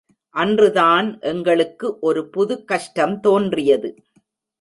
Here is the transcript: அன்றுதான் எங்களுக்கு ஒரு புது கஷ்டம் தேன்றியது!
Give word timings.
அன்றுதான் 0.35 1.09
எங்களுக்கு 1.23 1.99
ஒரு 2.01 2.21
புது 2.29 2.55
கஷ்டம் 2.65 3.15
தேன்றியது! 3.19 3.91